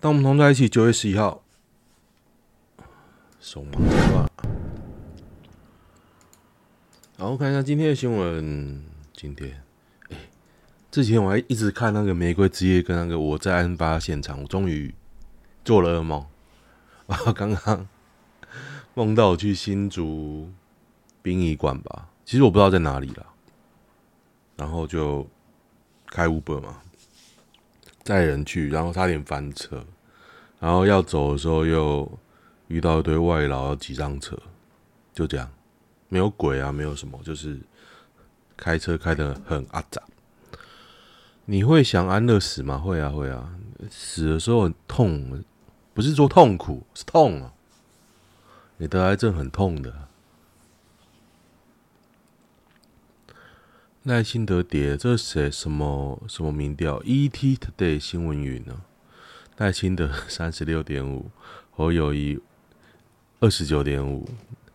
[0.00, 1.42] 当我们同在一起，九月十一号，
[3.40, 4.30] 手忙脚乱。
[7.16, 8.84] 然后看一下今天的新闻。
[9.12, 9.60] 今天，
[10.10, 10.16] 哎，
[10.92, 14.94] 之前我还一直看那个《玫瑰之夜》跟那个《我在案发现场》，我终于
[15.64, 16.24] 做了噩梦。
[17.08, 17.88] 啊， 刚刚
[18.94, 20.48] 梦到我去新竹
[21.20, 23.26] 殡仪馆吧，其实我不知道在哪里了。
[24.56, 25.26] 然后就
[26.06, 26.82] 开 Uber 嘛。
[28.08, 29.84] 载人去，然后差点翻车，
[30.58, 32.10] 然后要走的时候又
[32.68, 34.34] 遇到一堆外劳要挤上车，
[35.12, 35.46] 就这样，
[36.08, 37.60] 没有鬼啊，没有什么，就是
[38.56, 40.02] 开车开得很阿杂。
[41.44, 42.78] 你会想安乐死吗？
[42.78, 43.52] 会啊，会啊，
[43.90, 45.44] 死的时候很痛，
[45.92, 47.52] 不是说痛苦，是痛啊。
[48.78, 50.07] 你得癌症很痛的。
[54.08, 55.50] 赖清德跌，这是谁？
[55.50, 58.80] 什么什么民调？ET Today 新闻云呢？
[59.58, 61.30] 赖清德三十六点五，
[61.72, 62.40] 侯友谊
[63.38, 64.26] 二十九点五，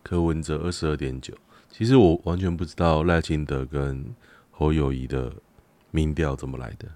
[0.04, 1.34] 柯文哲二十二点九。
[1.68, 4.14] 其实我完全不知道赖清德跟
[4.52, 5.32] 侯友谊的
[5.90, 6.86] 民调怎么来的。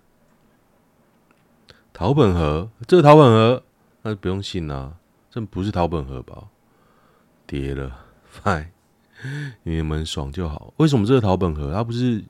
[1.92, 3.64] 桃本和，这个桃本和
[4.02, 4.94] 那就不用信啊，
[5.28, 6.44] 这不是桃本和吧？
[7.48, 8.68] 跌了，fine。
[9.64, 10.72] 你们爽就好。
[10.76, 12.24] 为什么这个桃本和他不是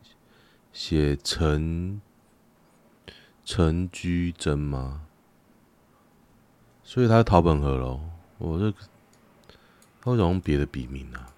[0.72, 2.00] 写陈
[3.45, 5.06] 陈居真吗？
[6.83, 8.00] 所以他是桃本和喽。
[8.39, 8.70] 我这
[10.00, 11.28] 他为什么用别的笔名呢、啊？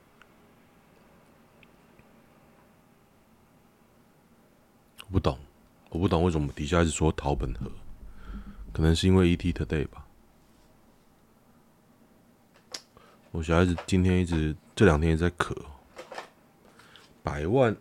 [5.07, 5.37] 我不懂，
[5.89, 7.69] 我不懂为什么底下是说桃本和，
[8.73, 10.07] 可能是因为 ET Today 吧。
[13.33, 15.55] 我小孩子今天一直这两天也在咳。
[17.23, 17.77] 百万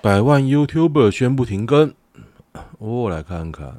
[0.00, 1.92] 百万 YouTuber 宣布停更，
[2.78, 3.76] 我来看看。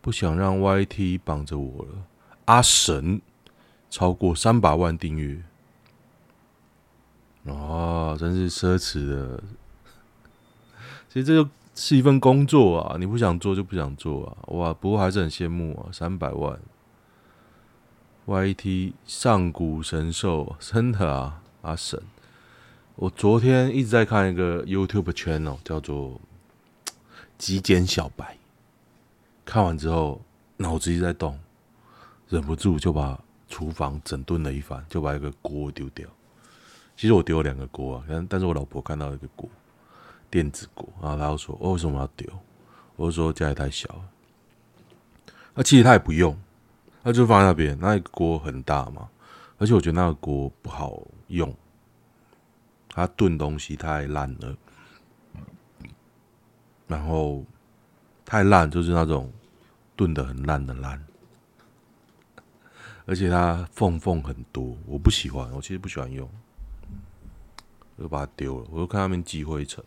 [0.00, 1.92] 不想让 YT 绑着我了。
[2.46, 3.22] 阿神
[3.88, 5.40] 超过三百万订阅，
[7.44, 9.40] 哦，真是奢侈的。
[11.08, 14.36] 其实这就是一份工作啊，你不想做就不想做啊。
[14.48, 16.58] 哇，不过还是很羡慕啊，三百万。
[18.26, 22.00] YT 上古神兽，真的啊，阿神！
[22.94, 26.18] 我昨天一直在看一个 YouTube channel，叫做
[27.36, 28.38] “极简小白”。
[29.44, 30.22] 看完之后，
[30.56, 31.38] 脑子一直在动，
[32.30, 36.08] 忍不住就把厨房整顿了一番，就把一个锅丢掉。
[36.96, 39.46] 其实我丢了两个锅啊，但但是我老婆看到一个锅，
[40.30, 42.26] 电子锅，然后她就说：“哦，为什么要丢？”
[42.96, 44.08] 我就说：“家里太小了。”
[45.52, 46.34] 那其实她也不用。
[47.04, 49.10] 他就放在那边，那个锅很大嘛，
[49.58, 51.54] 而且我觉得那个锅不好用，
[52.88, 54.56] 它炖东西太烂了，
[56.86, 57.44] 然后
[58.24, 59.30] 太烂就是那种
[59.94, 61.04] 炖得很烂的烂，
[63.04, 66.26] 而且它缝缝很多，我不喜欢，我其实不喜欢用，
[67.96, 69.84] 我就把它丢了，我就看上面积灰尘，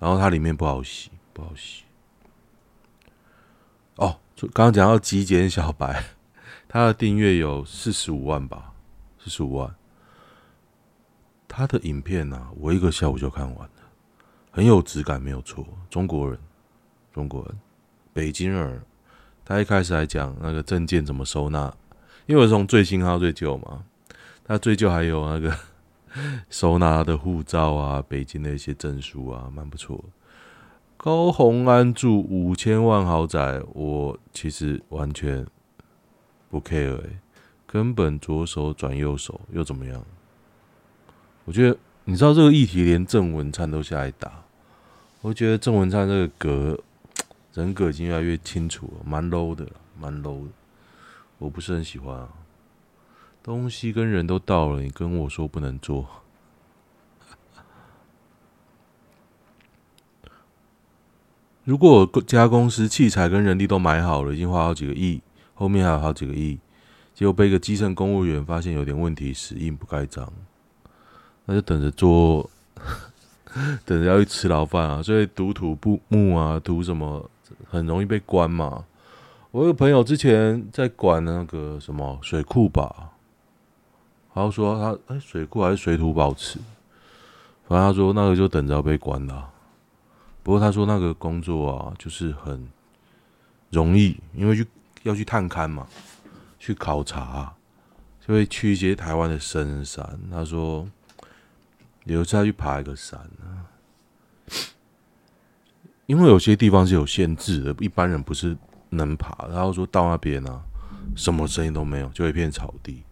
[0.00, 1.84] 然后它里面不好洗，不好洗。
[3.96, 6.02] 哦，就刚刚讲到极简小白，
[6.74, 8.72] 他的订阅有四十五万吧，
[9.22, 9.72] 四十五万。
[11.46, 13.82] 他的影片呢、我一个下午就看完了，
[14.50, 15.64] 很有质感，没有错。
[15.88, 16.36] 中国人，
[17.12, 17.56] 中国人，
[18.12, 18.82] 北京人。
[19.44, 21.72] 他一开始还讲那个证件怎么收纳，
[22.26, 23.84] 因为我从最新到最旧嘛，
[24.42, 25.56] 他最旧还有那个
[26.50, 30.04] 收纳的护照啊，北京的一些证书啊，蛮不错。
[30.96, 35.46] 高洪安住五千万豪宅，我其实完全
[36.54, 37.18] 不 care 哎，
[37.66, 40.04] 根本左手转右手又怎么样？
[41.44, 44.44] 我觉得你知道这个议题，连郑文灿都下来打，
[45.20, 46.78] 我觉得郑文灿这个格
[47.54, 49.66] 人格已经越来越清楚了，蛮 low 的，
[49.98, 50.50] 蛮 low 的，
[51.38, 52.28] 我不是很喜欢啊。
[53.42, 56.06] 东西跟人都到了，你跟我说不能做。
[61.64, 65.20] 如果各家公司器材跟人力都买好了，已经花好几个亿，
[65.54, 66.58] 后面还有好几个亿，
[67.14, 70.32] 结果被一个基层公务员发现有点问题死硬不盖章，
[71.44, 72.50] 那就等着做，
[73.84, 75.02] 等着要去吃牢饭啊！
[75.02, 77.30] 所以赌土不木啊，赌什么
[77.68, 78.84] 很容易被关嘛。
[79.52, 83.12] 我有个朋友之前在管那个什么水库吧，
[84.34, 86.58] 然后说他哎水库还是水土保持，
[87.68, 89.50] 反正他说那个就等着被关了。
[90.42, 92.68] 不过他说那个工作啊，就是很
[93.70, 94.66] 容易，因为去
[95.04, 95.86] 要去探勘嘛，
[96.58, 97.54] 去考察，
[98.26, 100.18] 就会去一些台湾的深山。
[100.30, 100.86] 他说
[102.04, 103.68] 有一次他去爬一个山啊，
[106.06, 108.56] 因为有些地方是有限制的，一般人不是
[108.90, 109.46] 能爬。
[109.48, 110.62] 然后说到那边啊，
[111.14, 113.02] 什么声音都没有，就一片草地，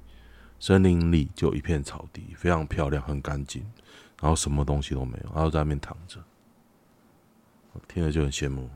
[0.59, 3.63] 森林里就一片草地，非常漂亮，很干净，
[4.21, 6.19] 然后什么东西都没有，然后在那边躺着，
[7.87, 8.71] 听了就很羡慕。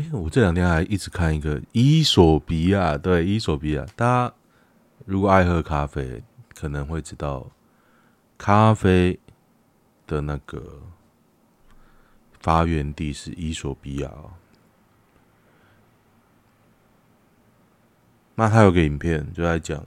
[0.00, 4.34] 哎，我这两天还一直看一个伊索比亚，对，伊索比亚，大家
[5.04, 6.22] 如果爱喝咖啡，
[6.54, 7.46] 可能会知道
[8.38, 9.20] 咖啡
[10.06, 10.80] 的那个。
[12.40, 14.10] 发源地是伊索比亚，
[18.34, 19.84] 那他有个影片就在讲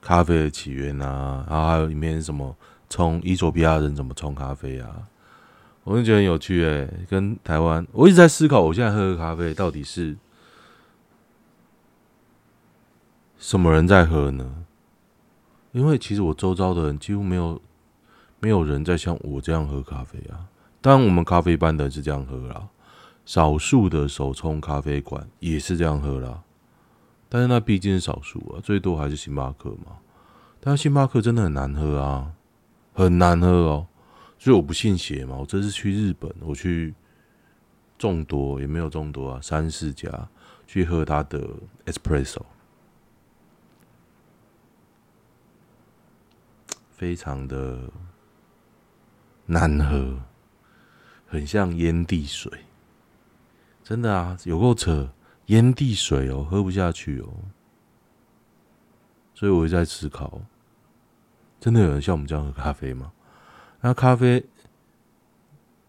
[0.00, 2.56] 咖啡的起源啊，然后还有里面什么
[2.88, 5.06] 冲伊索比亚人怎么冲咖啡啊，
[5.84, 10.16] 我就觉得很有趣诶，跟台湾，我一直在思考，我现在喝的咖啡到底是
[13.38, 14.64] 什么人在喝呢？
[15.72, 17.60] 因为其实我周遭的人几乎没有
[18.40, 20.48] 没有人在像我这样喝咖啡啊。
[20.80, 22.68] 当然，我们咖啡班的是这样喝啦，
[23.26, 26.42] 少数的手冲咖啡馆也是这样喝啦。
[27.28, 29.96] 但是那毕竟是少数啊，最多还是星巴克嘛。
[30.60, 32.32] 但是星巴克真的很难喝啊，
[32.94, 33.86] 很难喝哦。
[34.44, 36.94] 所以我不信邪嘛，我这次去日本，我去
[37.96, 40.28] 众多也没有众多啊，三四家
[40.66, 41.48] 去喝他的
[41.86, 42.42] espresso，
[46.90, 47.90] 非常的
[49.46, 50.20] 难喝。
[51.26, 52.52] 很像烟蒂水，
[53.82, 55.10] 真的啊，有够扯，
[55.46, 57.32] 烟蒂水哦，喝不下去哦。
[59.32, 60.42] 所以我在思考，
[61.58, 63.10] 真的有人像我们这样喝咖啡吗？
[63.84, 64.42] 那咖啡，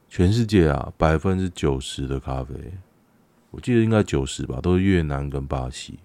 [0.09, 2.53] 全世界啊，百分之九十的咖啡，
[3.51, 5.97] 我记得应该九十吧，都是越南跟巴西。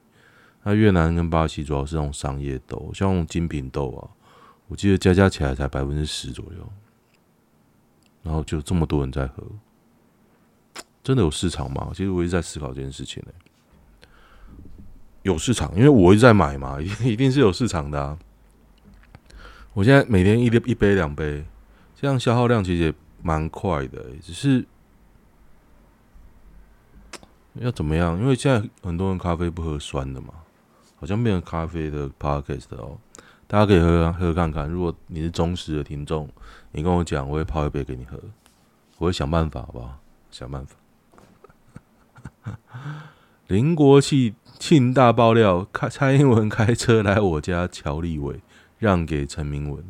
[0.63, 4.07] 那越南跟巴西主要是那种商业豆，像那种精品豆啊，
[4.69, 6.73] 我记得加加起来才百分之十左右。
[8.23, 9.43] 然后就这么多人在喝，
[11.03, 11.91] 真的有市场吗？
[11.93, 13.33] 其实我一直在思考这件事情呢。
[15.23, 18.17] 有市场，因为我一直在买嘛， 一定是有市场的啊。
[19.73, 21.45] 我现在每天一一杯两杯，
[22.01, 24.03] 这样消耗量其实也蛮快的。
[24.23, 24.65] 只是
[27.57, 28.19] 要怎么样？
[28.19, 30.33] 因为现在很多人咖啡不喝酸的嘛，
[30.97, 32.97] 好像变成咖啡的 podcast 哦。
[33.47, 36.27] 大家可以喝喝看看，如果你是忠实的听众，
[36.73, 38.19] 你跟我讲，我会泡一杯给你喝，
[38.97, 40.01] 我会想办法，好不好？
[40.31, 40.77] 想办法。
[43.49, 48.41] 林国庆庆大爆料，开蔡英文开车来我家乔立伟，
[48.79, 49.85] 让给陈明文。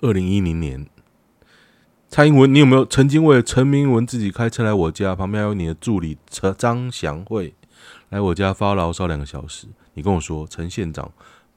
[0.00, 0.86] 二零一零年，
[2.08, 5.14] 蔡英文，你有没有曾经为了陈明文自己开车来我家？
[5.14, 7.54] 旁边还有你的助理陈张祥慧
[8.10, 9.68] 来我家发牢骚两个小时。
[9.94, 11.10] 你跟我说，陈县长。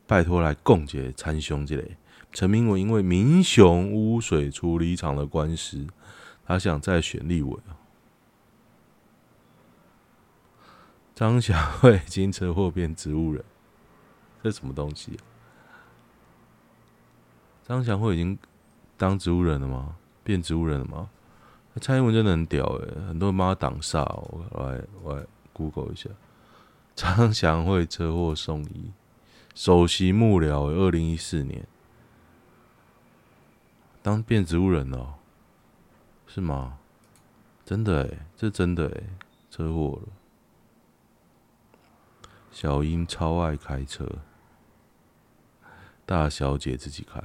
[0.09, 1.97] 拜托来共结参兄之类。
[2.31, 5.85] 陈明文因为民雄污水处理厂的官司，
[6.45, 7.59] 他想再选立委。
[11.13, 13.43] 张小慧经车祸变植物人，
[14.41, 15.19] 这什么东西？
[17.67, 18.39] 张祥慧已经
[18.95, 19.97] 当植物人了吗？
[20.23, 21.09] 变植物人了吗？
[21.81, 24.05] 蔡英文真的很屌诶，很多人帮他挡煞。
[24.05, 26.09] 我来我来 Google 一下，
[26.95, 28.93] 张祥慧车祸送医。
[29.53, 31.67] 首席幕僚，二零一四年
[34.01, 35.15] 当变植物人了，
[36.25, 36.77] 是吗？
[37.65, 39.03] 真的哎，这真的哎，
[39.51, 40.13] 车祸了。
[42.49, 44.07] 小英超爱开车，
[46.05, 47.21] 大小姐自己开。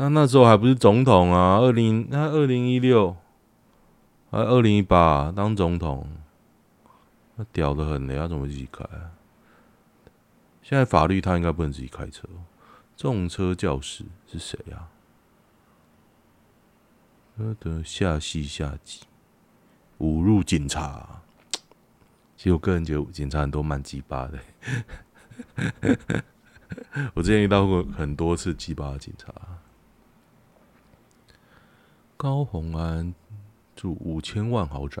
[0.00, 3.16] 那那时候还不是总统啊，二零那二零一六，
[4.30, 6.08] 还二零一八当总统，
[7.34, 9.10] 那屌得很嘞，要怎么自己开啊？
[10.62, 12.28] 现在法律他应该不能自己开车。
[12.96, 14.86] 重车驾驶是谁呀？
[17.38, 19.02] 呃的下戏下集，
[19.98, 21.22] 侮辱警察。
[22.36, 24.38] 其实我个人觉得警察很多蛮鸡巴的。
[27.14, 29.34] 我之前遇到过很多次鸡巴的警察。
[32.18, 33.14] 高虹安
[33.76, 35.00] 住五千万豪宅，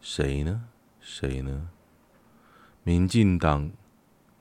[0.00, 0.62] 谁呢？
[1.00, 1.68] 谁呢？
[2.84, 3.72] 民进党。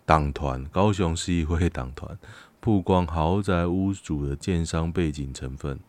[0.06, 2.18] 党团高雄市议会党团
[2.60, 5.79] 曝光豪宅屋主的建商背景成分，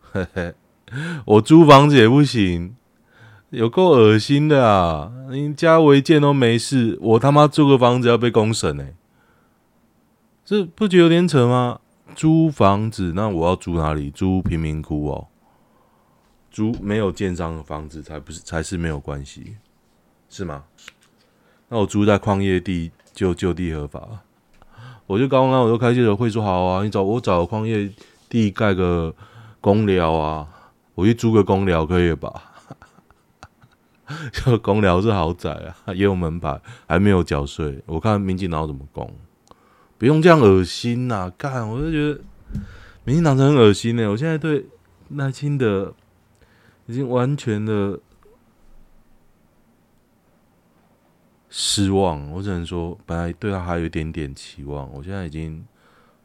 [0.00, 0.54] 嘿嘿，
[1.26, 2.74] 我租房子也不行，
[3.50, 5.12] 有够恶心的啊！
[5.30, 8.88] 你家违建都没事，我他妈租个房子要被公审呢？
[10.42, 11.80] 这不觉得有点扯吗？
[12.14, 14.10] 租房子，那我要租哪里？
[14.10, 15.28] 租贫民窟哦，
[16.50, 19.56] 租没有建商的房子才不是，才是没有关系，
[20.28, 20.64] 是吗？
[21.68, 22.90] 那我租在矿业地。
[23.14, 24.08] 就就地合法，
[25.06, 27.92] 我就刚刚我就开记者会说好啊，你找我找矿业
[28.30, 29.14] 地盖个
[29.60, 30.48] 公寮啊，
[30.94, 32.54] 我去租个公寮可以吧？
[34.32, 37.82] 这个工寮是豪宅啊，也有门牌，还没有缴税。
[37.84, 39.14] 我看民进党怎么攻，
[40.02, 42.20] 不用这样恶心呐、干，我就觉得
[43.04, 44.66] 民进党真很恶心呢、我现在对
[45.10, 45.94] 赖清德
[46.86, 48.00] 已经完全的
[51.48, 52.28] 失望。
[52.32, 55.64] 我只能说，本来对他还有一点点期望，我现在已经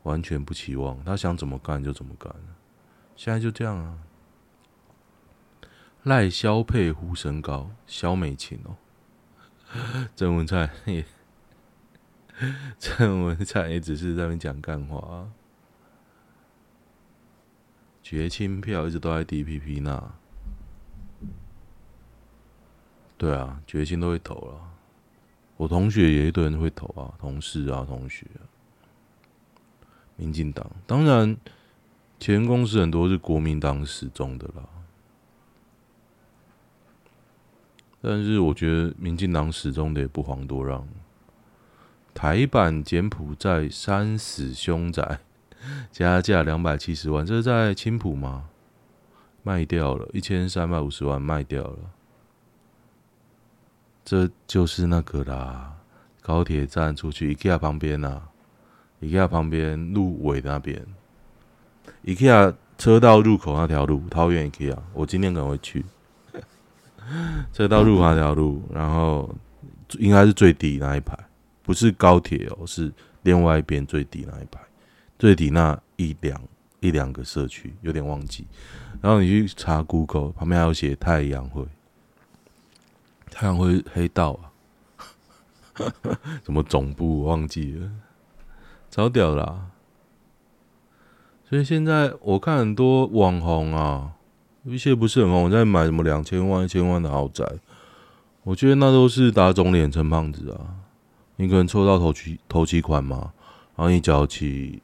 [0.01, 0.99] 完全不期望。
[1.05, 2.33] 他想怎么干就怎么干，
[3.15, 3.99] 现在就这样啊。
[6.01, 8.75] 赖萧配呼声高，萧美琴哦，
[10.17, 11.05] 郑文灿也，
[12.77, 15.31] 郑文灿也只是在那边讲干话啊。
[18.03, 20.11] 决亲票一直都在 DPP 那，
[23.17, 24.61] 对啊，绝亲都会投了。
[25.57, 28.25] 我同学也一堆人会投啊，同事啊，同学。
[30.15, 31.35] 民进党当然，
[32.19, 34.63] 前公司很多是国民党始终的啦。
[38.01, 40.87] 但是我觉得民进党始终得不遑多让。
[42.17, 45.19] 台版柬埔寨三死凶宅，
[45.93, 48.45] 加价两百七十万，这是在青浦吗？
[49.43, 51.77] 卖掉了，一千三百五十万卖掉了。
[54.03, 55.75] 这就是那个啦，
[56.19, 58.23] 高铁站出去，IKEA 旁边呐
[58.99, 60.83] ，IKEA 旁边路尾那边
[62.03, 65.85] ，IKEA 车道入口那条路，桃园 IKEA，我今天可能会去。
[67.53, 69.35] 车道入口那条路，然后
[69.99, 71.15] 应该是最底那一排，
[71.67, 72.91] 不是高铁哦，是
[73.23, 74.59] 另外一边最底那一排，
[75.19, 76.41] 最底那一两
[76.79, 78.47] 一两个社区，有点忘记。
[79.01, 81.67] 然后你去查 Google，旁边还有写太阳会，
[83.29, 84.49] 太阳会黑道啊，
[86.45, 87.91] 什么总部忘记了，
[88.89, 89.67] 超屌啦、
[91.47, 94.13] 所以现在我看很多网红啊。
[94.63, 97.45] 有一些不是很红，在买什么两千万、一千万的豪宅，
[98.43, 100.86] 我觉得那都是打肿脸充胖子啊！
[101.37, 103.31] 你可能抽到头期头期款嘛，
[103.75, 104.81] 然后你缴起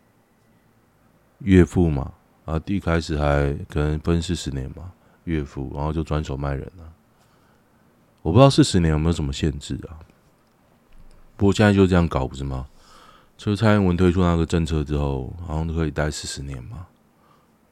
[1.39, 2.13] 月付嘛，
[2.45, 4.93] 啊，第一开始还可能分四十年嘛，
[5.25, 6.93] 月付，然后就转手卖人了。
[8.21, 9.99] 我不知道四十年有没有什么限制啊？
[11.35, 12.67] 不过现在就这样搞不是吗？
[13.35, 16.87] 就蔡英文推出那个政策之后，好像都可以待四十年嘛。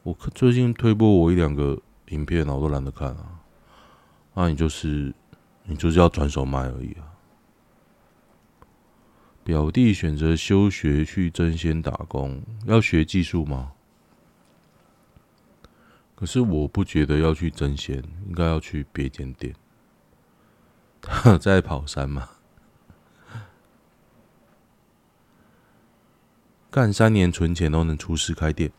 [0.03, 1.79] 我最近推播我一两个。
[2.07, 3.39] 影片我都懒得看啊，
[4.33, 5.13] 那你就是
[5.63, 7.07] 你就是要转手卖而已啊。
[9.43, 13.73] 表弟选择休学去争鲜打工，要学技术吗？
[16.15, 19.55] 可是我不觉得要去争鲜，应该要去别间店。
[21.01, 22.29] 他 在跑山吗？
[26.69, 28.71] 干三年存钱都能出师开店，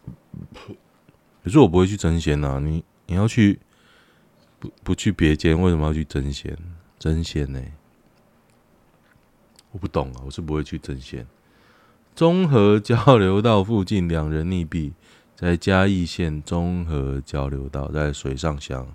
[1.42, 2.84] 可是我不会去争鲜呐，你。
[3.06, 3.58] 你要去
[4.58, 5.60] 不不去别间？
[5.60, 6.56] 为什么要去争鲜？
[6.98, 7.60] 争鲜呢？
[9.72, 11.26] 我不懂啊，我是不会去争鲜。
[12.14, 14.92] 中和交流道附近两人溺毙，
[15.34, 18.86] 在嘉义县中和交流道，在水上乡。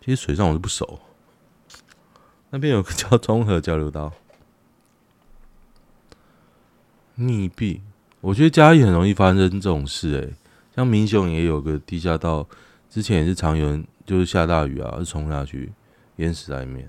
[0.00, 1.00] 其实水上我是不熟，
[2.50, 4.12] 那边有个叫 中和交流道。
[7.18, 7.80] 溺毙，
[8.20, 10.34] 我觉得嘉义很容易发生这种事，欸，
[10.76, 12.46] 像民雄也有个地下道，
[12.88, 15.72] 之前也是常有人就是下大雨啊，就冲下去
[16.16, 16.88] 淹死在里面。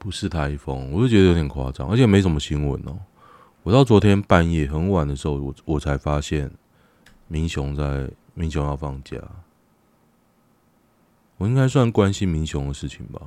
[0.00, 2.98] 不是台风，我就觉得有点夸张，而且没什么新闻哦。
[3.62, 6.50] 我到昨天半夜很晚的时候，我我才发现
[7.28, 9.18] 明雄在明雄要放假。
[11.36, 13.20] 我应该算关心明雄的事情吧，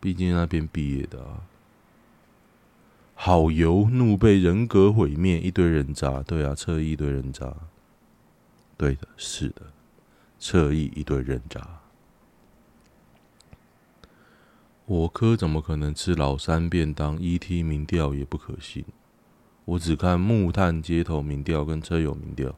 [0.00, 1.44] 毕竟那边毕业的啊。
[3.14, 6.22] 好油怒被人格毁灭，一堆人渣。
[6.22, 7.54] 对啊，侧翼一堆人渣。
[8.78, 9.60] 对的，是的，
[10.38, 11.79] 侧翼一堆人渣。
[14.90, 18.84] 我科怎么可能吃老三便当？ET 民调也不可信。
[19.64, 22.52] 我只看木炭街头民调跟车友民调。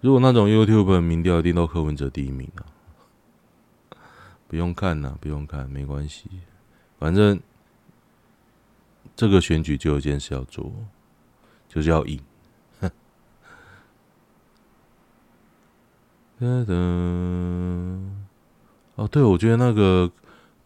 [0.00, 2.64] 如果那种 YouTube 民调，一定都柯文哲第一名啊。
[4.46, 6.30] 不用看呐，不用看，没关系，
[6.98, 7.38] 反正。
[9.14, 10.72] 这个选举就有件事要做，
[11.68, 12.20] 就是要赢。
[12.80, 12.90] 哼。
[16.40, 16.74] 噔噔。
[18.94, 20.10] 哦，对，我觉得那个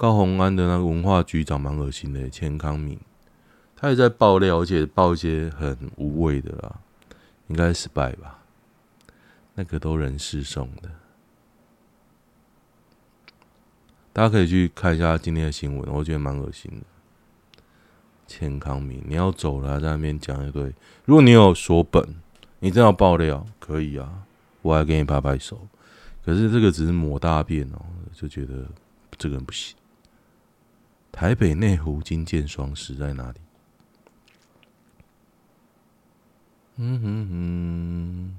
[0.03, 2.99] 高宏安的那个文化局长蛮恶心的，钱康明，
[3.77, 6.81] 他也在爆料，而且爆一些很无谓的啦，
[7.47, 8.41] 应该失败吧？
[9.55, 10.91] 那个都人事送的，
[14.13, 16.87] 大家可以去看一下今天的新闻，我觉得蛮恶心的。
[18.27, 20.75] 钱康明，你要走了，在那边讲一堆。
[21.05, 22.17] 如果你有所本，
[22.59, 24.25] 你真要爆料，可以啊，
[24.63, 25.69] 我还给你拍拍手。
[26.25, 27.79] 可是这个只是抹大便哦，
[28.13, 28.67] 就觉得
[29.17, 29.77] 这个人不行。
[31.13, 33.39] 台北内湖惊见双十在哪里？
[36.77, 38.37] 嗯哼哼。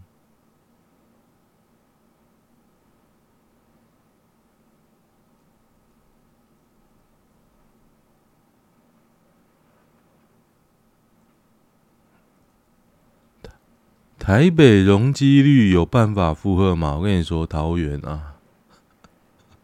[14.19, 16.95] 台北容积率有办法负荷吗？
[16.95, 18.32] 我跟你说，桃园啊，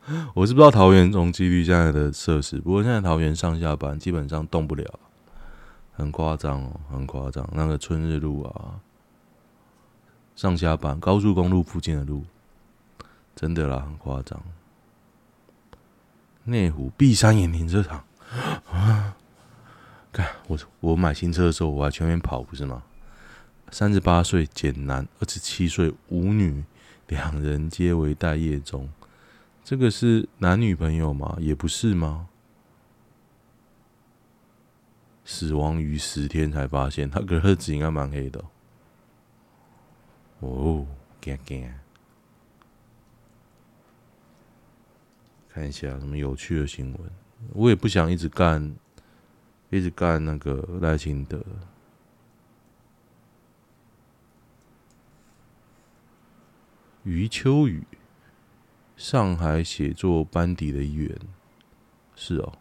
[0.33, 4.99] 我是不知道桃园容积率现在的设施，不过现在桃园上下班基本上动不了，
[5.93, 7.47] 很夸张哦，很夸张。
[7.53, 8.79] 那个春日路啊，
[10.35, 12.23] 上下班高速公路附近的路，
[13.35, 14.41] 真的啦，很夸张。
[16.45, 18.03] 内湖碧山岩停车场
[18.71, 19.15] 啊，
[20.11, 22.81] 看我我买新车的时候，我还全面跑，不是吗？
[23.69, 26.63] 三十八岁简男，二十七岁吴女，
[27.07, 28.89] 两人皆为待业中。
[29.69, 31.37] 这个是男女朋友吗？
[31.39, 32.27] 也不是吗？
[35.23, 38.43] 死亡于十天才发现，他个儿子应该蛮黑的。
[40.39, 40.87] 哦，
[41.21, 41.71] 惊惊！
[45.49, 47.11] 看一下什么有趣的新闻。
[47.53, 48.75] 我也不想一直干，
[49.69, 51.39] 一直干那个赖清德。
[57.03, 57.83] 余秋雨，
[58.99, 61.17] 上海写作班底的一员，
[62.17, 62.51] 是哦。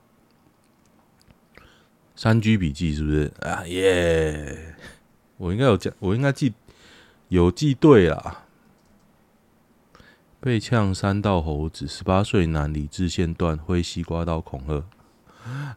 [2.14, 3.66] 三居笔记是不是啊？
[3.66, 4.76] 耶！
[5.36, 6.54] 我应该有讲，我应该记
[7.26, 8.44] 有记对啦。
[10.38, 14.84] 被呛三道猴子，十八岁男理智线断，挥西瓜刀恐吓。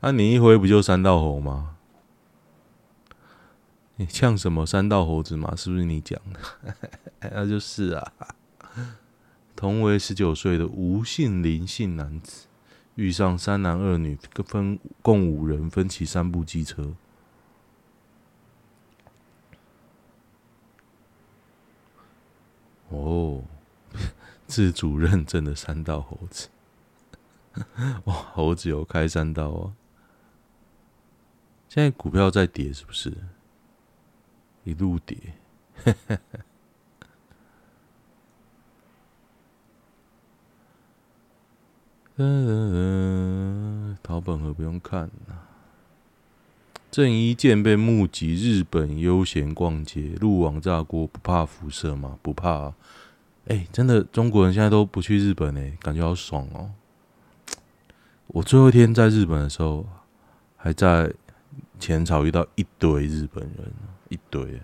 [0.01, 1.77] 啊，你一挥不就三道猴吗？
[3.96, 5.56] 你呛什么三道猴子嘛？
[5.58, 6.75] 是不是你讲的？
[7.34, 8.13] 那就是啊。
[9.62, 12.48] 同为十九岁的吴姓林姓男子，
[12.96, 16.96] 遇上三男二女，分共五人，分骑三部机车。
[22.90, 23.44] 哦，
[24.48, 26.50] 自主认证的三道猴子，
[28.05, 29.75] 哇，猴子有开三道啊！
[31.70, 33.16] 现在股票在跌，是不是？
[34.64, 35.36] 一路跌。
[42.24, 45.10] 嗯，桃本和不用看。
[46.92, 52.20] 郑伊健被目击日本悠闲逛街，路网炸锅，不怕辐射吗？
[52.22, 52.75] 不怕啊。
[53.48, 56.72] 哎、欸，真的，中国人现在都不去日本哎，感觉好爽哦。
[58.27, 59.86] 我最后一天在日本的时候，
[60.57, 61.12] 还在
[61.79, 63.74] 浅草遇到一堆日本人，
[64.10, 64.62] 一堆。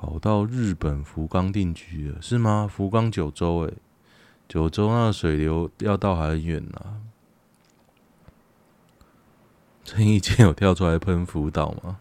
[0.00, 2.66] 跑到日本福冈定居了，是吗？
[2.66, 3.74] 福冈九州，诶，
[4.48, 7.02] 九州那水流要到还很远呐。
[9.84, 11.98] 郑伊健有跳出来喷福岛吗？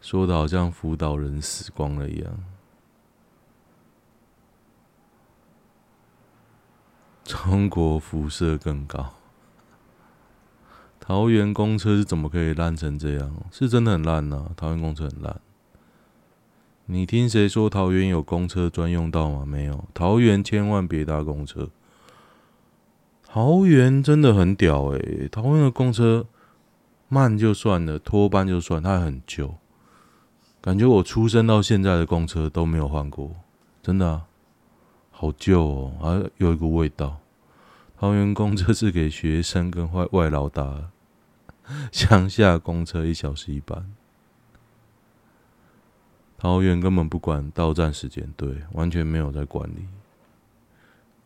[0.00, 2.32] 说的好像福岛人死光了一样。
[7.24, 9.12] 中国辐射更高。
[10.98, 13.36] 桃园公车是怎么可以烂成这样？
[13.52, 15.38] 是真的很烂呐，桃园公车很烂。
[16.88, 19.44] 你听谁说桃园有公车专用道吗？
[19.44, 21.68] 没有，桃园千万别搭公车。
[23.24, 26.26] 桃园真的很屌诶、桃园的公车
[27.08, 29.56] 慢就算了，拖班就算，它很旧。
[30.60, 33.32] 感觉我出生到现在的公车都没有换过，
[33.82, 34.26] 真的、啊，
[35.10, 37.18] 好旧哦，还有一个味道。
[37.98, 40.90] 桃园公车是给学生跟外外劳搭，
[41.90, 43.92] 乡下公车一小时一班。
[46.38, 49.86] 桃园根本不管到站时间，对，完全没有在管理。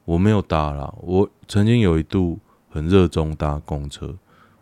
[0.04, 2.38] 我没有搭啦，我曾经有一度
[2.70, 4.16] 很热衷搭公车，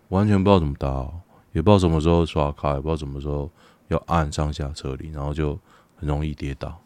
[0.09, 1.11] 完全不知道怎么搭，
[1.53, 3.51] 也不知道什么时候刷卡，也不知道什么时候
[3.89, 5.59] 要按上下车铃，然后就
[5.97, 6.81] 很容易跌倒，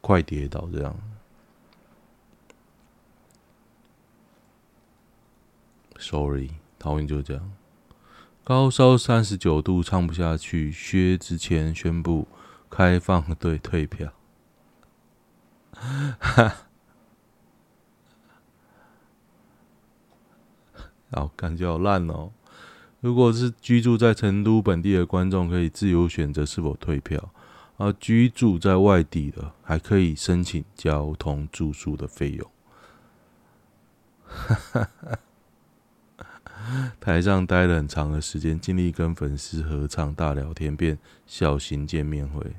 [0.00, 0.96] 快跌倒这样。
[5.98, 7.52] Sorry，桃园就这样，
[8.42, 12.26] 高烧三十九度，唱不下去，薛之谦宣布。
[12.76, 14.12] 开放队退票，
[16.18, 16.52] 哈，
[21.12, 22.32] 好，感觉好烂哦。
[22.98, 27.30] 如果是居住在成都本地的观众，可以自由选择是否退票；
[27.76, 32.50] 而居住在外地的，还可以申请交通住宿的费用。
[34.24, 34.90] 哈哈
[36.16, 42.56] 哈，台上待了很长的时间，尽力跟粉丝合唱、大聊天，便小型见面会。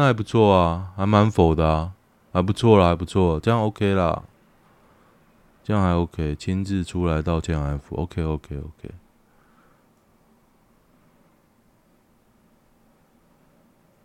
[0.00, 1.92] 那还不错啊，还蛮否的啊，
[2.32, 4.22] 还不错啦，还不错，这样 OK 啦，
[5.62, 8.90] 这样还 OK，亲自出来道歉安抚，OK OK OK。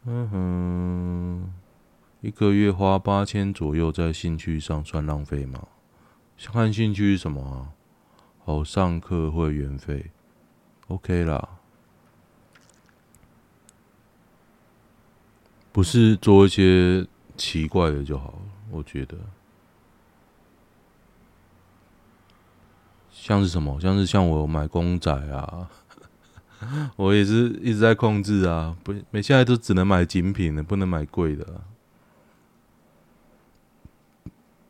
[0.04, 1.54] 嗯哼，
[2.20, 5.66] 一个月花八千左右在兴趣上算浪费吗？
[6.52, 7.72] 看兴趣是什么啊？
[8.44, 10.12] 好，上课会员费
[10.90, 11.52] ，OK 啦。
[15.76, 18.40] 不是做一些奇怪的就好了，
[18.72, 19.18] 我觉得。
[23.12, 23.78] 像是什么？
[23.82, 25.70] 像是像我买公仔啊，
[26.96, 31.46] 我也是一直在控制啊，不，每现在都只能买精品的，不能买贵的。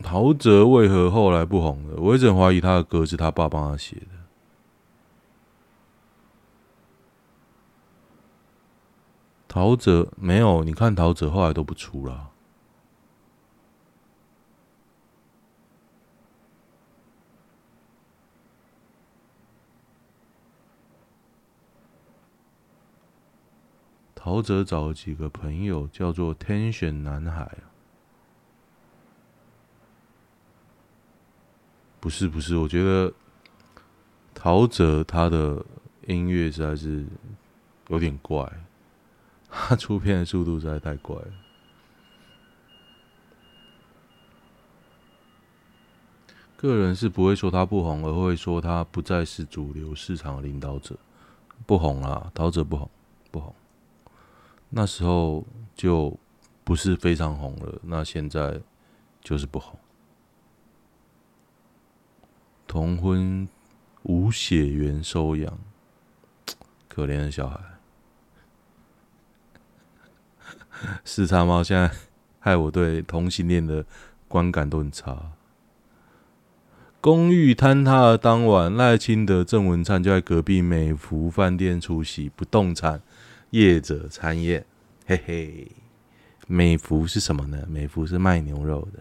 [0.02, 1.98] 陶喆为何后来不红了？
[1.98, 4.15] 我一直怀疑他的歌是他爸帮他写的。
[9.56, 12.30] 陶喆没有，你看陶喆后来都不出了。
[24.14, 27.50] 陶喆找了几个朋友，叫做 Tension 男孩。
[32.02, 33.14] 不是不是，我觉得
[34.34, 35.66] 陶喆他的
[36.08, 37.06] 音乐实在是
[37.88, 38.65] 有点怪。
[39.50, 41.28] 他出片的速度实在太快了。
[46.58, 50.98] 个人是不会说他不红，而会说他不再是主流市场的领导者。
[51.66, 52.90] 不红啊，陶喆不红，
[53.32, 53.54] 不红。
[54.70, 56.18] 那时候就
[56.64, 58.62] 不是非常红了，那现在
[59.22, 59.80] 就是不红。
[62.68, 63.48] 同婚
[64.04, 65.60] 无血缘收养，
[66.90, 67.75] 可怜的小孩。
[71.06, 71.92] 四叉猫现在
[72.40, 73.86] 害我对同性恋的
[74.28, 75.32] 观感都很差。
[77.02, 83.02] 公寓坍塌的当晚，赖清德、郑文灿就在隔壁美福饭店出席不动产
[83.52, 84.66] 业者参宴。
[85.06, 85.72] 嘿嘿，
[86.48, 87.64] 美福是什么呢？
[87.70, 89.00] 美福是卖牛肉的。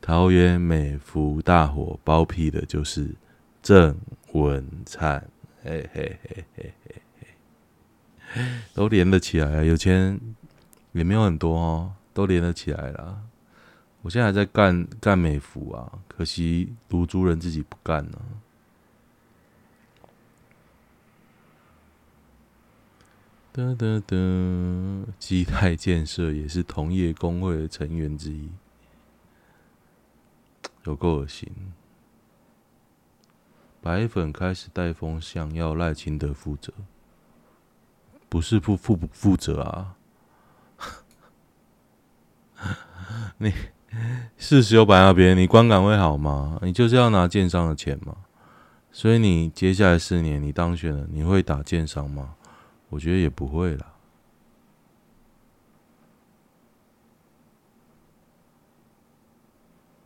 [0.00, 3.14] 桃园美福大火包庇的就是
[3.62, 3.96] 郑
[4.32, 5.24] 文灿。
[5.62, 7.02] 嘿嘿嘿嘿嘿。
[8.74, 10.20] 都连得起来，有钱
[10.92, 13.22] 也没有很多哦，都连得起来了。
[14.02, 18.18] 我现在还在干干美福啊，可惜卢竹人自己不干呢。
[23.52, 24.16] 哒哒哒，
[25.18, 28.48] 基泰建设也是同业公会的成员之一，
[30.84, 31.50] 有够恶心。
[33.82, 36.72] 白粉开始带风向，要赖清德负责。
[38.30, 39.96] 不是不负不负责啊！
[43.38, 43.52] 你
[44.38, 46.58] 事实又摆那边，你观感会好吗？
[46.62, 48.16] 你就是要拿建商的钱嘛。
[48.92, 52.36] 所以你接下来四年你当选了，你会打建商吗？
[52.88, 53.86] 我觉得也不会啦。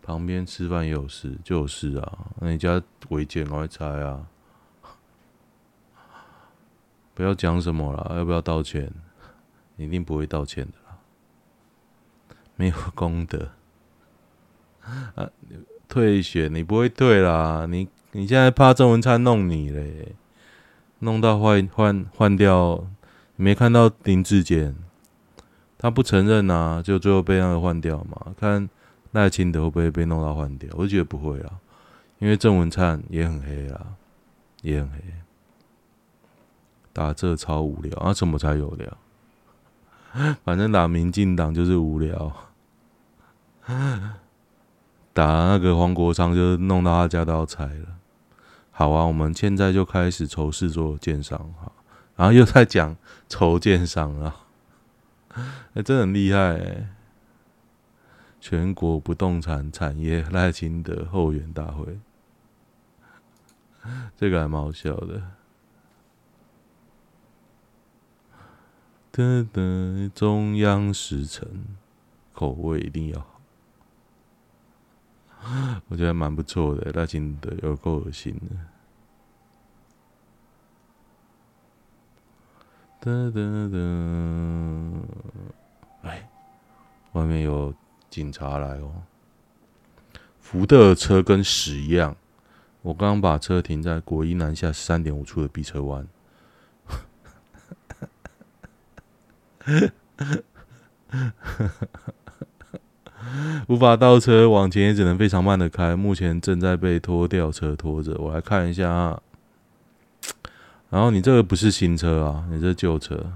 [0.03, 2.19] 旁边吃饭也有事，就有事啊。
[2.41, 4.27] 那你家违建我会拆啊。
[7.14, 8.90] 不要讲什么了，要不要道歉？
[9.77, 10.98] 一定不会道歉的啦，
[12.55, 13.50] 没有功德
[15.16, 15.29] 啊！
[15.88, 20.14] 退选你不会退啦，你你现在怕郑文灿弄你嘞，
[21.00, 22.87] 弄到换换换掉，
[23.35, 24.77] 没看到林志坚，
[25.77, 28.35] 他不承认呐，就最后被那个换掉嘛？
[28.38, 28.68] 看
[29.11, 30.70] 赖清德会不会被弄到换掉？
[30.74, 31.50] 我觉得不会啦，
[32.18, 33.87] 因为郑文灿也很黑啦，
[34.62, 34.98] 也很黑。
[36.94, 38.14] 打这超无聊啊！
[38.14, 38.96] 什么才有聊？
[40.44, 42.33] 反正打民进党就是无聊。
[45.12, 47.98] 打那个黄国昌就弄到他家都要拆了。
[48.70, 51.70] 好啊，我们现在就开始筹事做建商哈，
[52.16, 52.96] 然后又在讲
[53.28, 54.37] 筹建商啊，
[55.74, 56.88] 哎， 真的很厉害哎！
[58.40, 61.98] 全国不动产产业赖清德后援大会，
[64.16, 65.22] 这个还蛮好笑的。
[69.16, 71.48] 的的中央时辰，
[72.33, 73.40] 口味一定要好。
[75.87, 78.57] 我觉得蛮不错的，那真的有够恶心的。
[82.98, 83.79] 哒哒哒，
[86.09, 86.29] 哎，
[87.12, 87.72] 外面有
[88.11, 89.05] 警察来哦。
[90.40, 92.16] 福特车跟屎一样。
[92.83, 96.09] 我刚刚把车停在国一南下十三点五处的 B 车弯，
[103.68, 105.96] 无法倒车，往前也只能非常慢的开。
[105.96, 109.22] 目前正在被拖吊车拖着，我来看一下啊。
[110.90, 113.33] 然后你这个不是新车啊，你这旧车。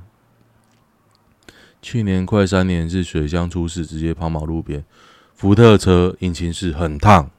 [1.81, 4.85] 去年快三年是水箱出事，直接抛锚路边。
[5.35, 7.31] 福特车引擎室很烫，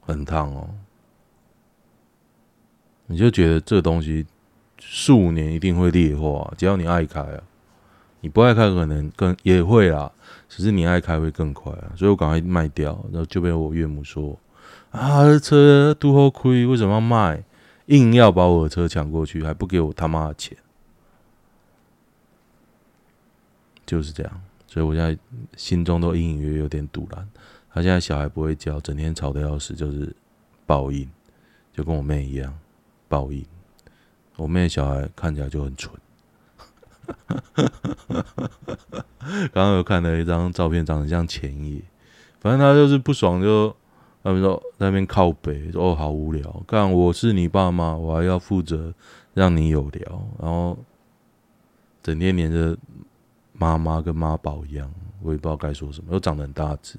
[0.00, 0.74] 很烫哦。
[3.06, 4.26] 你就觉得这东西
[4.78, 7.42] 数年一定会裂化，只要你爱开啊，
[8.22, 10.10] 你不爱开可能更也会啦，
[10.48, 11.92] 只是你爱开会更快啊。
[11.94, 14.38] 所以我赶快卖掉，然后就被我岳母说
[14.90, 17.44] ：“啊，这车多亏，为什么要卖？
[17.86, 20.56] 硬要把我的车抢过去，还不给我他妈的钱。”
[23.84, 25.18] 就是这样，所以我现在
[25.56, 27.28] 心中都隐隐约约有点堵然。
[27.74, 30.14] 他现在小孩不会教，整天吵得要死，就是
[30.64, 31.10] 报应，
[31.72, 32.56] 就跟我妹一样。
[33.08, 33.44] 报应，
[34.36, 35.92] 我妹小孩看起来就很蠢。
[39.52, 41.82] 刚刚有看了一张照片，长得像钱爷。
[42.40, 43.74] 反正他就是不爽，就
[44.22, 46.62] 他们说那边靠北，说哦好无聊。
[46.66, 48.92] 干我是你爸妈，我还要负责
[49.34, 50.78] 让你有聊，然后
[52.02, 52.76] 整天黏着
[53.52, 56.12] 妈妈跟妈宝一样，我也不知道该说什么。
[56.12, 56.98] 又长得很大只，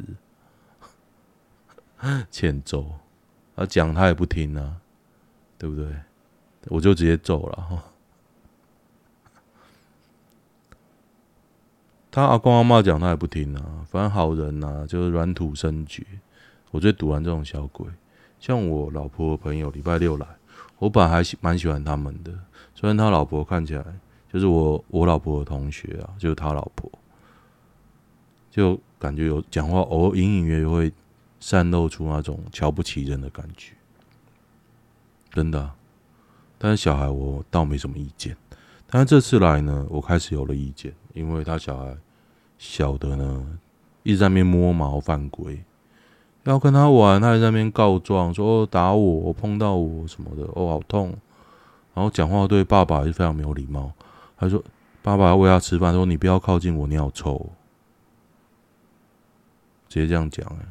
[2.32, 2.86] 欠揍。
[3.56, 4.78] 他讲他也不听啊。
[5.56, 5.86] 对不对？
[6.68, 7.82] 我就直接走了哈。
[12.14, 13.84] 他阿公阿妈讲，他也不听啊。
[13.90, 16.06] 反正好人呐、啊，就是软土深掘。
[16.70, 17.88] 我最堵完这种小鬼，
[18.40, 20.28] 像我老婆的朋友礼拜六来，
[20.78, 22.32] 我本来还蛮喜欢他们的。
[22.76, 23.84] 虽然他老婆看起来
[24.32, 26.88] 就是我我老婆的同学啊，就是他老婆，
[28.52, 30.94] 就感觉有讲话偶尔隐隐约约会
[31.40, 33.74] 散露出那种瞧不起人的感觉。
[35.32, 35.72] 真的，
[36.60, 38.38] 但是小孩我倒没什么意见。
[38.86, 41.96] 但是这次来呢，我开始有了意见，因为他小孩
[42.58, 43.58] 小的呢，
[44.04, 45.64] 一直在那边摸毛犯规，
[46.44, 51.16] 要跟他玩，他还在那边告状，说打我，碰到我什么的，哦好痛。
[51.94, 53.92] 然后讲话对爸爸还是非常没有礼貌。
[54.36, 54.62] 他说
[55.04, 57.50] ：“爸爸要喂他吃饭，说你不要靠近我，你好臭。”
[59.88, 60.66] 直接这样讲哎，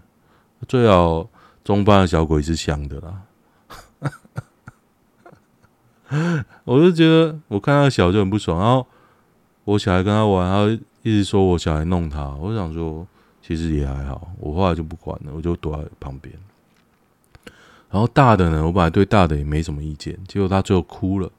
[0.67, 1.29] 最好
[1.63, 3.23] 中班的小鬼是香的啦。
[6.65, 8.85] 我就觉得，我看他小就很不爽，然后
[9.65, 12.29] 我小孩跟他玩，他一直说我小孩弄他。
[12.37, 13.07] 我想说，
[13.41, 16.35] 其实也还好，我后来就不管了，我就躲在旁边。
[17.91, 21.31] 然后大的呢，我本来对大的也没什么意见，结果他最后哭了，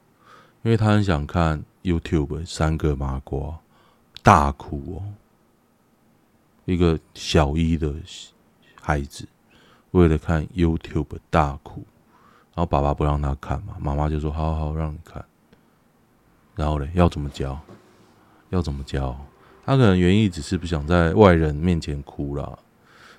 [0.62, 3.58] 因为他很想看 YouTube 三个麻瓜
[4.22, 5.02] 大哭哦，
[6.64, 7.92] 一个小一的
[8.80, 9.26] 孩子
[9.90, 11.84] 为了看 YouTube 大哭。
[12.56, 15.24] 然后爸爸不让他看嘛，妈妈就说：“好好好，让你看。”
[16.54, 17.60] 然后嘞，要怎么教？
[18.54, 19.14] 要怎么教？
[19.66, 22.58] 他可能原意只是不想在外人面前哭啦。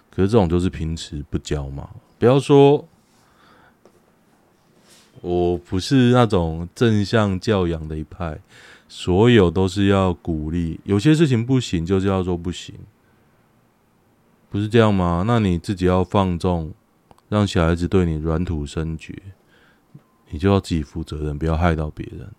[0.10, 1.90] 可是这种就是平时不教嘛。
[2.18, 2.88] 不要说，
[5.22, 8.40] 我不是那种正向教养的一派，
[8.88, 10.80] 所有都是要鼓励。
[10.86, 12.74] 有些事情不行，就是要说不行，
[14.50, 15.24] 不是这样吗？
[15.28, 16.74] 那你自己要放纵。
[17.28, 19.20] 让小孩子对你软土生绝，
[20.30, 22.30] 你就要自己负责任，不要害到别人。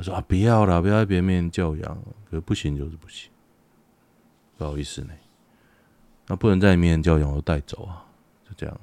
[0.00, 1.98] 他说啊，不要啦，不要在别人面前教养，
[2.30, 3.30] 可不行就是不行，
[4.56, 5.10] 不好意思呢。
[6.26, 8.06] 那不能在你面前教养，我带走啊，
[8.48, 8.80] 就这样。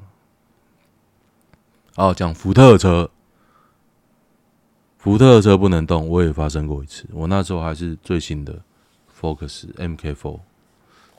[1.95, 3.09] 哦，讲福特车，
[4.99, 7.07] 福特车不能动，我也发生过一次。
[7.11, 8.61] 我那时候还是最新的
[9.19, 10.39] Focus MK4。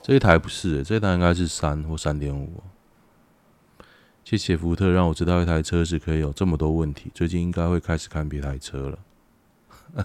[0.01, 2.63] 这一台不是、这一台应该是三或三点五。
[4.23, 7.11] 谢谢福特，让我知道一台车是可以有这么多问题。
[7.13, 8.99] 最近应该会开始看别台车了。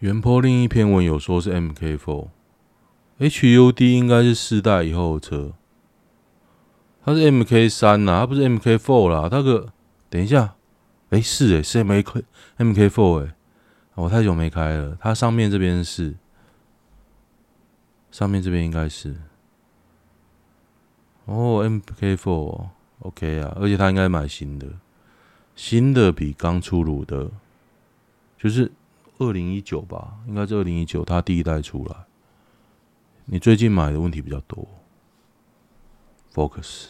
[0.00, 5.52] 原坡另一篇文有说是 M K Four，H U D 应该是四代以后的车。
[7.04, 9.28] 它是 MK 三呐，它不是 M K Four 啦。
[9.28, 9.72] 它个
[10.08, 10.56] 等一下，
[11.10, 12.22] 哎、是哎、欸，是 MK
[12.58, 13.34] MK4 哎、欸。
[13.94, 16.16] 我太久没开了，它上面这边是，
[18.10, 19.16] 上面这边应该是，
[21.26, 24.66] 哦，MK4，OK 啊，而且他应该买新的，
[25.54, 27.30] 新的比刚出炉的
[28.36, 28.70] 就是
[29.18, 31.96] 二零一九吧应该是二零一九它第一代出来。
[33.26, 34.66] 你最近买的问题比较多
[36.34, 36.88] focus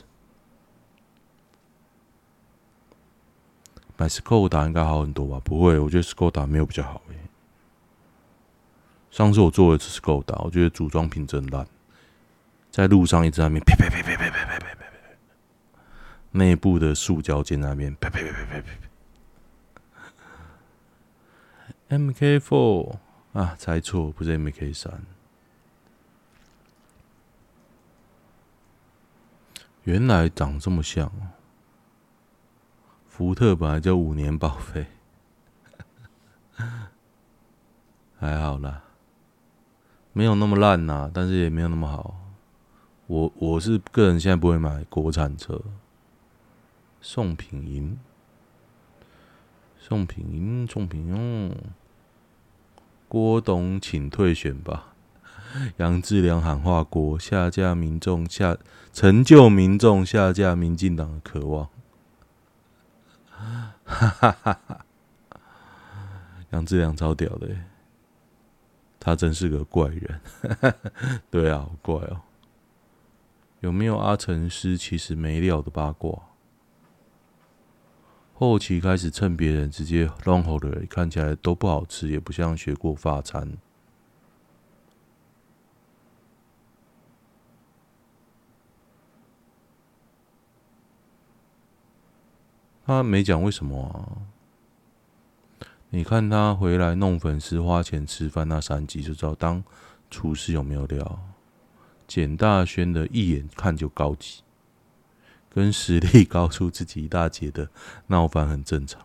[3.96, 5.40] 买斯柯达应该好很多吧？
[5.44, 7.14] 不会我觉得斯柯达没有比较好诶
[9.10, 11.64] 上次我做了一次斯柯达我觉得组装品真烂
[12.72, 14.23] 在路上一直在那边啪啪啪啪啪
[16.36, 18.68] 内部的塑胶件那边呸呸呸呸呸呸。
[21.88, 22.96] ！M K Four
[23.32, 24.90] 啊，猜错，不是 MK3。
[29.84, 31.30] 原来长这么像哦！
[33.06, 34.86] 福特本来就五年报废，
[38.18, 38.82] 还好啦，
[40.12, 42.18] 没有那么烂呐，但是也没有那么好。
[43.06, 45.62] 我我是个人现在不会买国产车。
[47.06, 47.98] 宋品银，
[49.78, 51.54] 宋品银，宋品用。
[53.08, 54.94] 郭董，请退选吧。
[55.76, 58.56] 杨志良喊话：“郭下架民众下
[58.90, 61.68] 成就民众下架民进党的渴望。”
[63.84, 64.86] 哈哈哈哈！
[66.52, 67.54] 杨志良超屌的，
[68.98, 70.20] 他真是个怪人。
[71.30, 72.22] 对啊，好怪哦。
[73.60, 76.18] 有没有阿成师其实没料的八卦？
[78.34, 83.56] 后期开始蹭别人直接乱吼的人，看起来都不好吃，也不像学过法餐。
[92.84, 94.28] 他没讲为什么啊？
[95.88, 99.62] 你看他回来弄粉丝花钱吃饭那三集就知道当
[100.10, 101.20] 厨师有没有料。
[102.06, 104.42] 简大轩的一眼看就高级，
[105.54, 107.70] 跟实力高出自己一大截的
[108.08, 109.00] 闹翻很正常。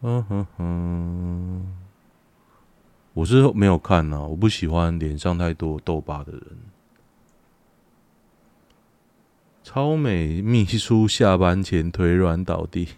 [0.00, 1.76] 嗯哼哼，
[3.12, 6.42] 我是没有看呐，我不喜欢脸上太多痘疤的人。
[9.62, 12.88] 超美秘书下班前腿软倒地，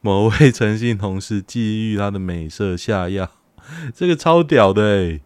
[0.00, 3.30] 某位诚信同事觊觎他的美色下药，
[3.94, 5.20] 这个超屌的哎！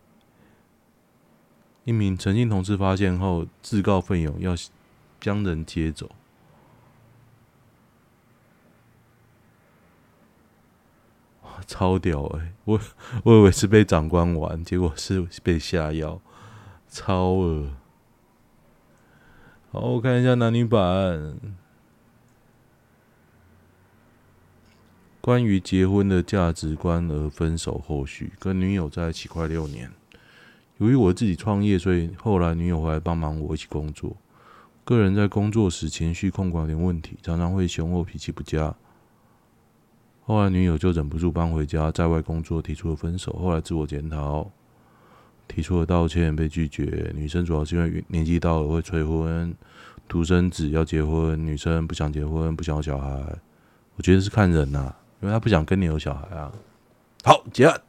[1.85, 4.55] 一名陈姓同事发现后自告奋勇要
[5.20, 6.11] 将人接走，
[11.42, 12.53] 哇，超屌哎！
[12.64, 12.81] 我
[13.24, 16.20] 我以为是被长官玩，结果是被下药，
[16.88, 17.70] 超恶。
[19.72, 21.38] 好，我看一下男女版。
[25.28, 29.90] 关于结婚的价值观而分手后续，跟女友在一起快六年。
[30.78, 34.16] 由于我自己创业，所以后来女友回来帮忙我一起工作。
[34.86, 38.74] 个人在工作时情绪控管有点问题，常常会凶我脾气不佳。
[40.22, 43.30] 后来女友就忍不住搬回家，在外工作，提出了分手。
[43.34, 44.50] 后来自我检讨。
[45.46, 47.12] 提出了道歉，被拒绝。
[47.14, 49.54] 女生主要是因为年纪到了会催婚，
[50.08, 53.38] 独生子要结婚，女生不想结婚，不想要小孩。
[53.96, 56.52] 我觉得是看人呐、啊，因为他不想跟你有小孩啊。
[57.24, 57.83] 好，结案。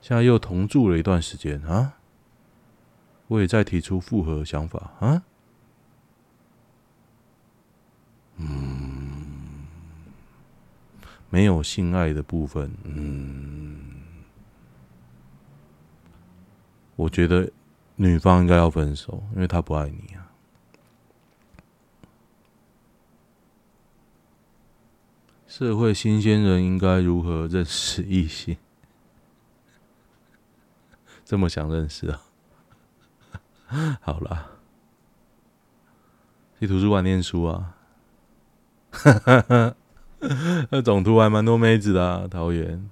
[0.00, 1.94] 现在又同住了一段时间啊，
[3.26, 5.22] 我也在提出复合想法啊。
[8.36, 9.66] 嗯，
[11.28, 14.04] 没有性爱的部分，嗯。
[16.94, 17.50] 我觉得
[17.96, 20.27] 女方应该要分手，因为她不爱你啊。
[25.58, 28.56] 社会新鲜人应该如何认识异性？
[31.24, 32.22] 这么想认识啊？
[34.00, 34.50] 好啦，
[36.60, 37.74] 去图书馆念书啊。
[40.70, 42.88] 那总图还蛮多妹子的啊，桃园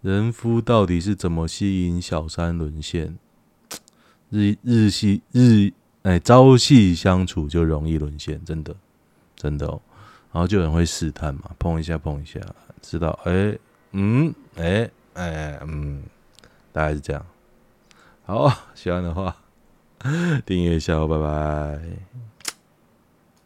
[0.00, 3.18] 人夫到底是怎么吸引小三沦陷？
[4.30, 8.76] 日日系日哎，朝夕相处就容易沦陷，真的
[9.34, 9.82] 真的哦。
[10.32, 12.40] 然后就有人会试探嘛，碰一下碰一下，
[12.82, 13.56] 知道哎
[13.92, 16.02] 嗯哎哎嗯，
[16.72, 17.24] 大概是这样。
[18.24, 19.34] 好，喜欢的话
[20.44, 21.80] 订阅一下哦，拜拜。